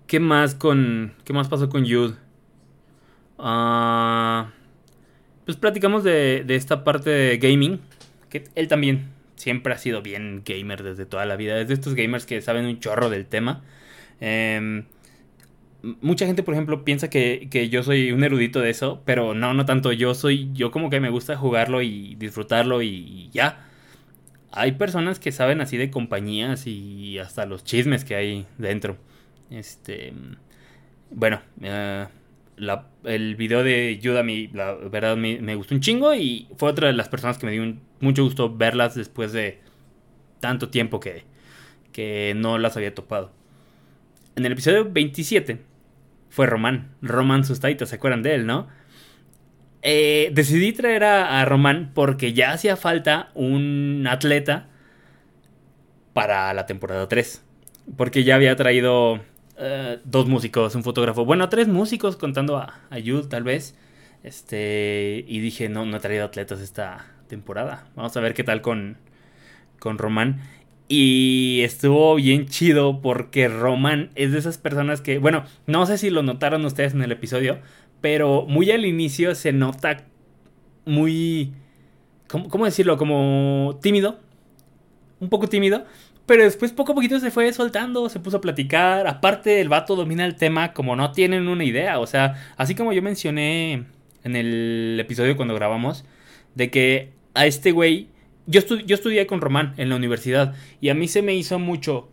[0.06, 1.14] ¿Qué más con...
[1.24, 2.16] ¿Qué más pasó con Jude?
[3.38, 4.52] Ah,
[5.46, 7.80] pues platicamos de, de esta parte de gaming.
[8.30, 11.60] Que él también siempre ha sido bien gamer desde toda la vida.
[11.60, 13.64] Es de estos gamers que saben un chorro del tema.
[14.20, 14.84] Eh,
[16.02, 19.66] mucha gente, por ejemplo, piensa que, yo soy un erudito de eso, pero no, no
[19.66, 19.92] tanto.
[19.92, 23.64] Yo soy, yo como que me gusta jugarlo y disfrutarlo y ya.
[24.52, 28.98] Hay personas que saben así de compañías y hasta los chismes que hay dentro.
[29.50, 30.14] Este,
[31.12, 31.42] bueno,
[32.58, 36.88] eh, el video de Yuda, mi, la verdad, me, gustó un chingo y fue otra
[36.88, 39.60] de las personas que me dio mucho gusto verlas después de
[40.40, 41.24] tanto tiempo que,
[41.92, 43.32] que no las había topado.
[44.36, 45.62] En el episodio 27
[46.30, 46.92] fue Román.
[47.02, 48.68] Román Sustaita, ¿se acuerdan de él, no?
[49.82, 54.68] Eh, decidí traer a, Román porque ya hacía falta un atleta
[56.14, 57.44] para la temporada 3.
[57.96, 59.22] Porque ya había traído
[59.58, 61.26] eh, dos músicos, un fotógrafo.
[61.26, 62.98] Bueno, tres músicos contando a, a
[63.30, 63.76] tal vez.
[64.24, 65.24] Este.
[65.28, 67.88] Y dije, no, no he traído atletas esta temporada.
[67.96, 68.98] Vamos a ver qué tal con,
[69.80, 70.42] con Román.
[70.90, 76.10] Y estuvo bien chido porque Roman es de esas personas que, bueno, no sé si
[76.10, 77.60] lo notaron ustedes en el episodio,
[78.00, 80.06] pero muy al inicio se nota
[80.86, 81.54] muy...
[82.30, 82.98] ¿Cómo, decirlo?
[82.98, 84.20] Como tímido.
[85.20, 85.86] Un poco tímido.
[86.28, 89.08] Pero después poco a poquito se fue soltando, se puso a platicar.
[89.08, 92.00] Aparte, el vato domina el tema como no tienen una idea.
[92.00, 93.86] O sea, así como yo mencioné
[94.24, 96.06] en el episodio cuando grabamos,
[96.54, 98.10] de que a este güey
[98.48, 102.10] yo, yo estudié con Román en la universidad y a mí se me hizo mucho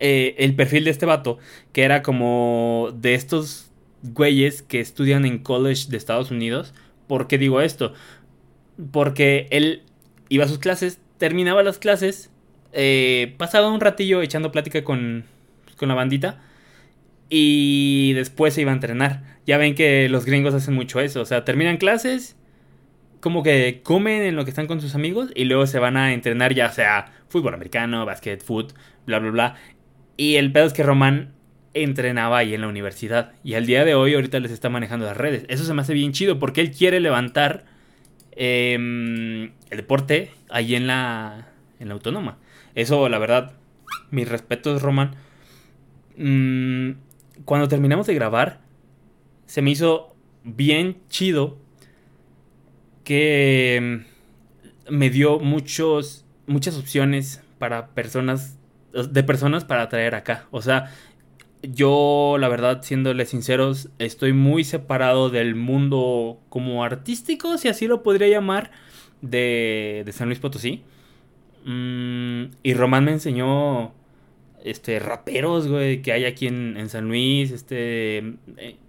[0.00, 1.38] eh, el perfil de este vato,
[1.72, 3.70] que era como de estos
[4.02, 6.74] güeyes que estudian en college de Estados Unidos.
[7.06, 7.92] ¿Por qué digo esto?
[8.92, 9.82] Porque él
[10.30, 12.32] iba a sus clases, terminaba las clases,
[12.72, 15.24] eh, pasaba un ratillo echando plática con,
[15.76, 16.40] con la bandita
[17.28, 19.22] y después se iba a entrenar.
[19.46, 22.36] Ya ven que los gringos hacen mucho eso, o sea, terminan clases,
[23.20, 26.14] como que comen en lo que están con sus amigos y luego se van a
[26.14, 28.72] entrenar ya sea fútbol americano, básquet, foot,
[29.04, 29.54] bla, bla, bla.
[30.16, 31.34] Y el pedo es que Román
[31.74, 35.18] entrenaba ahí en la universidad y al día de hoy ahorita les está manejando las
[35.18, 35.44] redes.
[35.48, 37.66] Eso se me hace bien chido porque él quiere levantar
[38.32, 42.38] em, el deporte ahí en la, en la autónoma.
[42.74, 43.52] Eso, la verdad,
[44.10, 45.16] mis respetos, Román.
[46.16, 46.92] Mm,
[47.44, 48.60] cuando terminamos de grabar,
[49.46, 50.14] se me hizo
[50.44, 51.58] bien chido
[53.04, 54.04] que
[54.88, 58.58] mm, me dio muchos, muchas opciones para personas,
[58.92, 60.46] de personas para traer acá.
[60.50, 60.92] O sea,
[61.62, 68.02] yo, la verdad, siéndole sinceros, estoy muy separado del mundo como artístico, si así lo
[68.02, 68.70] podría llamar,
[69.20, 70.82] de, de San Luis Potosí.
[71.64, 73.92] Mm, y Román me enseñó
[74.64, 78.18] este raperos, güey, que hay aquí en, San Luis, este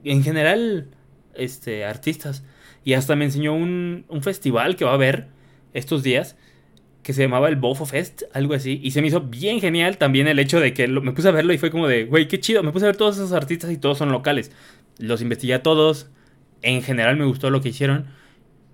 [0.03, 0.87] en general
[1.33, 2.43] este artistas
[2.83, 5.27] y hasta me enseñó un, un festival que va a haber
[5.73, 6.37] estos días
[7.11, 10.27] que se llamaba el Bofo Fest, algo así, y se me hizo bien genial también
[10.27, 12.63] el hecho de que me puse a verlo y fue como de, güey, qué chido,
[12.63, 14.51] me puse a ver todos esos artistas y todos son locales.
[14.97, 16.09] Los investigué a todos,
[16.61, 18.05] en general me gustó lo que hicieron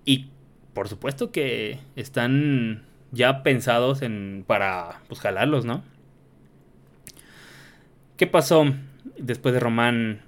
[0.05, 0.27] y
[0.75, 5.83] por supuesto que están ya pensados en para pues jalarlos, ¿no?
[8.17, 8.65] ¿Qué pasó
[9.17, 10.21] después de Román?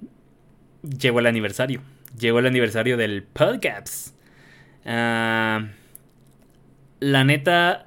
[0.82, 1.82] Llegó el aniversario.
[2.18, 4.14] Llegó el aniversario del Podcaps.
[4.84, 5.68] Ah,
[7.00, 7.86] la neta,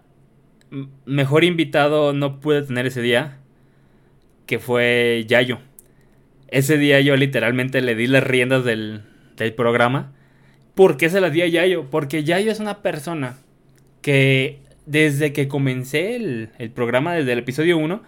[1.05, 3.39] mejor invitado no pude tener ese día.
[4.45, 5.59] Que fue Yayo.
[6.49, 9.01] Ese día yo literalmente le di las riendas del,
[9.37, 10.11] del programa.
[10.75, 11.89] ¿Por qué se las di a Yayo?
[11.89, 13.37] Porque Yayo es una persona
[14.01, 18.03] que desde que comencé el, programa, desde el episodio 1,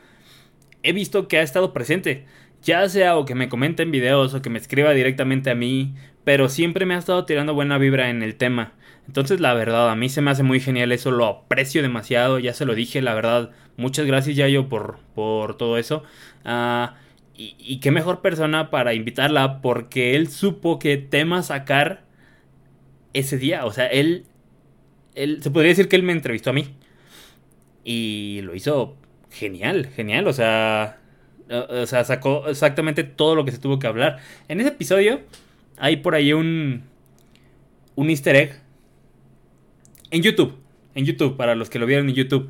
[0.83, 2.25] he visto que ha estado presente.
[2.61, 5.93] Ya sea o que me comente en videos o que me escriba directamente a mí,
[6.23, 8.73] pero siempre me ha estado tirando buena vibra en el tema.
[9.07, 12.53] Entonces, la verdad, a mí se me hace muy genial eso, lo aprecio demasiado, ya
[12.53, 16.03] se lo dije, la verdad, muchas gracias Yayo por, por todo eso.
[16.43, 16.95] Ah,
[17.37, 22.03] y, qué mejor persona para invitarla porque él supo qué tema sacar
[23.13, 23.65] ese día.
[23.65, 24.25] O sea, él
[25.15, 26.75] se podría decir que él me entrevistó a mí.
[27.83, 28.95] Y lo hizo
[29.31, 30.27] genial, genial.
[30.27, 30.99] O sea,
[31.49, 34.19] o sea, sacó exactamente todo lo que se tuvo que hablar.
[34.47, 35.19] En ese episodio
[35.77, 36.83] hay por ahí un,
[37.95, 38.61] un easter egg.
[40.15, 40.55] En YouTube.
[40.95, 42.49] En YouTube, para los que lo vieron en YouTube.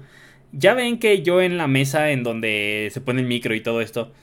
[0.51, 3.81] Ya ven que yo en la mesa en donde se pone el micro y todo
[3.81, 4.13] esto.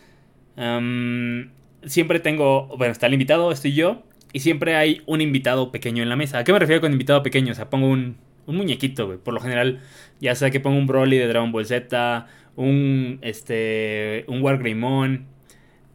[1.84, 2.68] siempre tengo.
[2.78, 4.04] Bueno, está el invitado, estoy yo.
[4.32, 6.38] Y siempre hay un invitado pequeño en la mesa.
[6.38, 7.50] ¿A qué me refiero con invitado pequeño?
[7.50, 9.18] O sea, pongo un, un muñequito, güey.
[9.18, 9.80] Por lo general,
[10.20, 15.26] ya sea que ponga un Broly de Dragon Ball Z, un, este, un Wargreymon,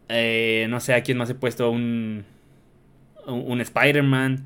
[0.09, 2.25] eh, no sé a quién más he puesto, un,
[3.25, 4.45] un, Spider-Man.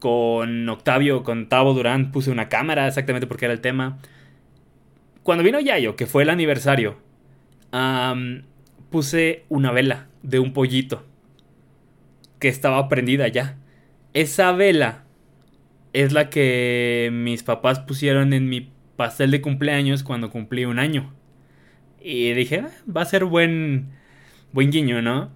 [0.00, 3.98] Con Octavio, con Tavo Durán, puse una cámara exactamente porque era el tema.
[5.22, 6.98] Cuando vino Yayo, que fue el aniversario,
[8.90, 11.04] puse una vela de un pollito
[12.40, 13.56] que estaba prendida ya.
[14.14, 15.04] Esa vela
[15.92, 21.12] es la que mis papás pusieron en mi pastel de cumpleaños cuando cumplí un año.
[22.00, 23.90] Y dije, ah, va a ser buen,
[24.52, 25.30] buen guiño, ¿no?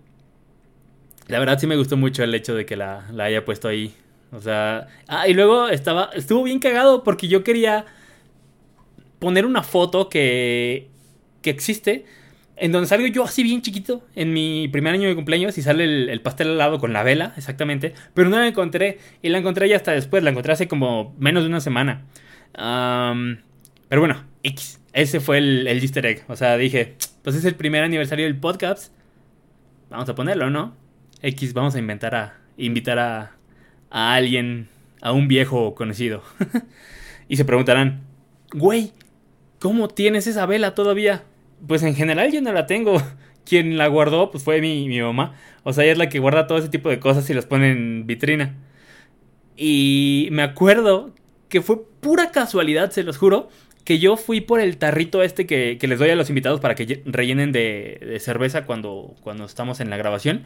[1.29, 3.95] La verdad sí me gustó mucho el hecho de que la, la haya puesto ahí.
[4.35, 7.87] O sea, ah, y luego estaba, estuvo bien cagado porque yo quería
[9.21, 10.89] poner una foto que,
[11.41, 12.05] que existe
[12.57, 15.85] en donde salgo yo así bien chiquito en mi primer año de cumpleaños y sale
[16.13, 17.95] el, pastel al lado con la vela, exactamente.
[18.13, 21.45] Pero no la encontré y la encontré ya hasta después, la encontré hace como menos
[21.45, 22.05] de una semana.
[22.55, 24.81] pero bueno, X.
[24.93, 26.25] Ese fue el, el easter egg.
[26.29, 28.93] O sea, dije, pues es el primer aniversario del podcast.
[29.91, 30.77] Vamos a ponerlo, ¿no?
[31.21, 33.33] X, vamos a inventar a invitar a,
[33.95, 34.69] a alguien,
[35.01, 36.23] a un viejo conocido.
[37.29, 38.03] y se preguntarán,
[38.53, 38.93] güey,
[39.61, 41.23] ¿cómo tienes esa vela todavía?
[41.67, 43.03] pues en general yo no la tengo.
[43.45, 45.35] Quien la guardó, pues fue mi, mi mamá.
[45.65, 47.73] O sea, ella es la que guarda todo ese tipo de cosas y las pone
[47.73, 48.55] en vitrina.
[49.57, 51.13] Y me acuerdo
[51.49, 53.49] que fue pura casualidad, se los juro,
[53.85, 57.03] que yo fui por el tarrito este que, les doy a los invitados para que
[57.05, 60.45] rellenen de, cerveza cuando, cuando estamos en la grabación.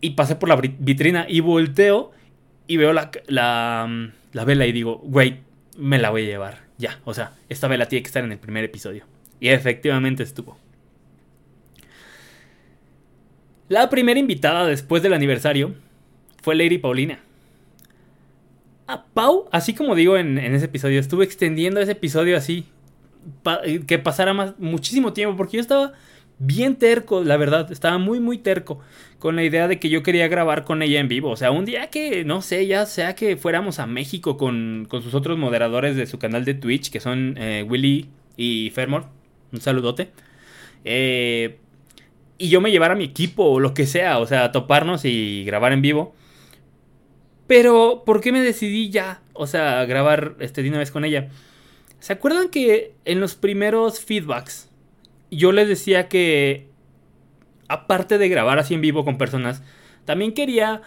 [0.00, 2.12] Y pasé por la vitrina y volteo
[2.68, 5.40] y veo la, la, la vela y digo, güey,
[5.76, 6.60] me la voy a llevar.
[6.76, 9.04] Ya, o sea, esta vela tiene que estar en el primer episodio.
[9.40, 10.56] Y efectivamente estuvo.
[13.68, 15.74] La primera invitada después del aniversario
[16.42, 17.20] fue Lady Paulina.
[18.86, 22.66] A Pau, así como digo en, ese episodio, estuve extendiendo ese episodio así,
[23.86, 25.92] que pasara más, muchísimo tiempo, porque yo estaba
[26.38, 28.80] bien terco, la verdad, estaba muy, muy terco
[29.18, 31.30] con la idea de que yo quería grabar con ella en vivo.
[31.30, 35.02] O sea, un día que, no sé, ya sea que fuéramos a México con, con
[35.02, 39.06] sus otros moderadores de su canal de Twitch, que son eh, Willy y Fermor,
[39.52, 40.10] un saludote.
[40.84, 41.58] Eh,
[42.38, 45.72] y yo me llevara mi equipo o lo que sea, o sea, toparnos y grabar
[45.72, 46.14] en vivo.
[47.48, 49.22] Pero, ¿por qué me decidí ya?
[49.32, 51.28] O sea, grabar este, de una vez con ella.
[51.98, 54.67] ¿Se acuerdan que en los primeros feedbacks
[55.30, 56.68] yo les decía que,
[57.68, 59.62] aparte de grabar así en vivo con personas,
[60.04, 60.82] también quería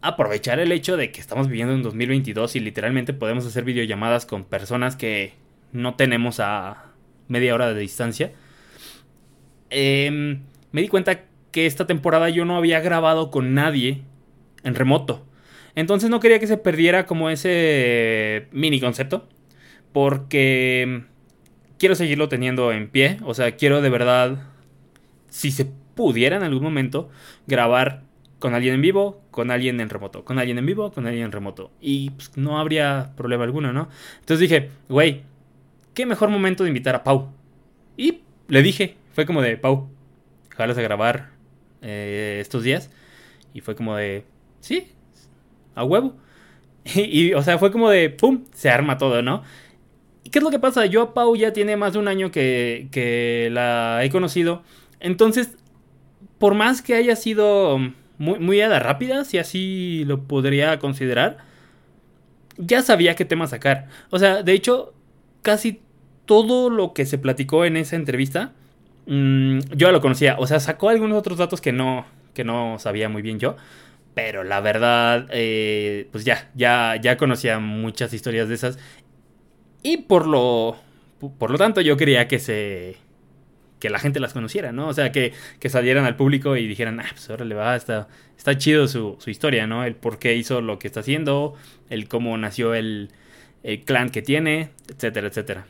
[0.00, 4.44] aprovechar el hecho de que estamos viviendo en 2022 y literalmente podemos hacer videollamadas con
[4.44, 5.32] personas que
[5.72, 6.92] no tenemos a
[7.28, 8.32] media hora de distancia.
[9.70, 14.02] Em, me di cuenta que esta temporada yo no había grabado con nadie
[14.64, 15.26] en remoto.
[15.74, 19.28] Entonces no quería que se perdiera como ese mini concepto.
[19.92, 21.04] Porque
[21.78, 23.18] quiero seguirlo teniendo en pie.
[23.24, 24.42] O sea, quiero de verdad,
[25.30, 27.08] si se pudiera en algún momento,
[27.46, 28.02] grabar
[28.38, 31.32] con alguien en vivo, con alguien en remoto, con alguien en vivo, con alguien en
[31.32, 31.70] remoto.
[31.80, 33.88] Y pues, no habría problema alguno, ¿no?
[34.20, 35.22] Entonces dije, güey,
[35.94, 37.32] qué mejor momento de invitar a Pau.
[37.96, 39.88] Y le dije, fue como de, Pau,
[40.50, 41.30] jalas a grabar
[41.82, 42.90] eh, estos días.
[43.54, 44.24] Y fue como de,
[44.60, 44.92] sí,
[45.74, 46.16] a huevo.
[46.84, 48.44] Y, y, o sea, fue como de, ¡pum!
[48.52, 49.42] Se arma todo, ¿no?
[50.30, 50.86] ¿Qué es lo que pasa?
[50.86, 54.62] Yo a Pau ya tiene más de un año que, que la he conocido.
[55.00, 55.56] Entonces,
[56.38, 57.78] por más que haya sido
[58.18, 61.38] muy, muy a rápida, si así lo podría considerar,
[62.56, 63.88] ya sabía qué tema sacar.
[64.10, 64.92] O sea, de hecho,
[65.42, 65.80] casi
[66.26, 68.52] todo lo que se platicó en esa entrevista,
[69.06, 70.36] mmm, yo lo conocía.
[70.38, 73.56] O sea, sacó algunos otros datos que no, que no sabía muy bien yo.
[74.14, 78.78] Pero la verdad, eh, pues ya, ya, ya conocía muchas historias de esas.
[79.82, 80.76] Y por lo,
[81.38, 82.96] por lo tanto yo quería que se...
[83.78, 84.88] Que la gente las conociera, ¿no?
[84.88, 88.08] O sea, que, que salieran al público y dijeran, ah, pues ahora le va, está,
[88.36, 89.84] está chido su, su historia, ¿no?
[89.84, 91.54] El por qué hizo lo que está haciendo,
[91.88, 93.10] el cómo nació el,
[93.62, 95.66] el clan que tiene, etcétera, etcétera.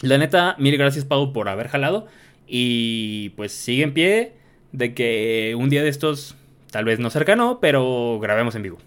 [0.00, 2.06] La neta, mil gracias Pau por haber jalado.
[2.46, 4.32] Y pues sigue en pie
[4.72, 6.36] de que un día de estos,
[6.70, 8.78] tal vez no cercano, pero grabemos en vivo.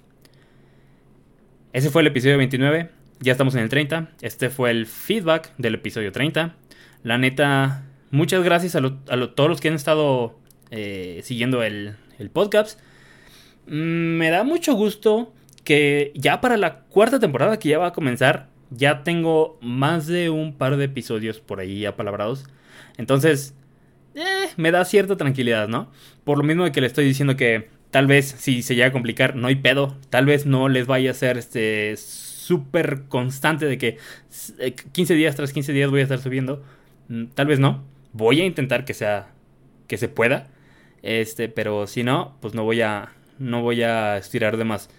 [1.73, 2.96] Ese fue el episodio 29.
[3.19, 4.11] Ya estamos en el 30.
[4.21, 6.55] Este fue el feedback del episodio 30.
[7.03, 10.37] La neta, muchas gracias a, todos los que han estado
[10.69, 11.95] eh, siguiendo el,
[12.31, 12.79] podcast.
[13.65, 17.93] Mm, me da mucho gusto que ya para la cuarta temporada que ya va a
[17.93, 22.45] comenzar, ya tengo más de un par de episodios por ahí apalabrados.
[22.97, 23.55] Entonces,
[24.13, 25.91] eh, me da cierta tranquilidad, ¿no?
[26.23, 29.35] Por lo mismo que le estoy diciendo que tal vez si se llega a complicar,
[29.35, 29.97] no hay pedo.
[30.11, 31.95] Tal vez no les vaya a hacer este
[32.47, 33.97] súper constante de que
[34.91, 36.63] 15 eh, días tras 15 días voy a estar subiendo.
[37.09, 37.83] Mm, tal vez no.
[38.13, 39.27] Voy a intentar que sea
[39.87, 40.47] que se pueda.
[41.03, 44.89] Este, pero si no, pues no voy a no voy a estirar de más.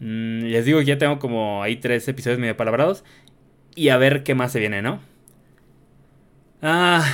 [0.00, 3.04] Mm, les digo que ya tengo como ahí tres episodios medio palabrados
[3.74, 5.00] y a ver qué más se viene, ¿no?
[6.62, 7.04] Ah,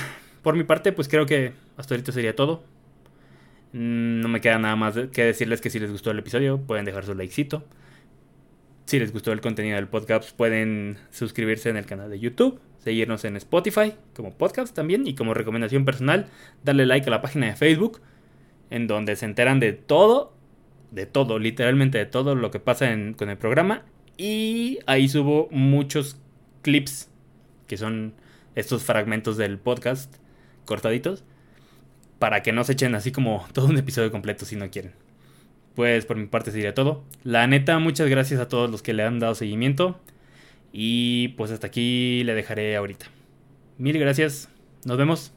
[0.42, 2.64] por mi parte, pues creo que hasta ahorita sería todo.
[3.72, 6.84] Mm, no me queda nada más que decirles que si les gustó el episodio, pueden
[6.84, 7.64] dejar su likecito.
[8.86, 13.24] Si les gustó el contenido del podcast, pueden suscribirse en el canal de YouTube, seguirnos
[13.24, 16.26] en Spotify como podcast también y como recomendación personal,
[16.64, 18.02] darle like a la página de Facebook,
[18.68, 20.34] en donde se enteran de todo,
[20.90, 23.84] de todo, literalmente de todo lo que pasa con el programa.
[24.18, 26.20] Y ahí subo muchos
[26.60, 27.08] clips,
[27.66, 28.12] que son
[28.54, 30.14] estos fragmentos del podcast
[30.66, 31.24] cortaditos,
[32.18, 35.03] para que no se echen así como todo un episodio completo si no quieren
[35.74, 37.04] pues por mi parte sería todo.
[37.22, 39.98] La neta, muchas gracias a todos los que le han dado seguimiento.
[40.72, 43.06] Y pues hasta aquí le dejaré ahorita.
[43.78, 44.48] Mil gracias.
[44.84, 45.32] Nos vemos.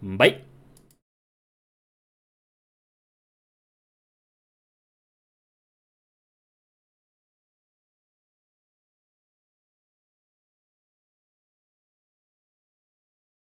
[0.00, 0.53] Bye.